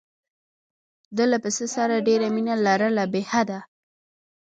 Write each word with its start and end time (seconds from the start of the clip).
ده 1.15 1.23
له 1.31 1.37
پسه 1.43 1.65
سره 1.75 2.05
ډېره 2.07 2.27
مینه 2.35 2.55
لرله 2.65 3.03
بې 3.13 3.21
حده. 3.31 3.59